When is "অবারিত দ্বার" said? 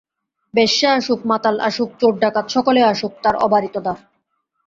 3.37-3.99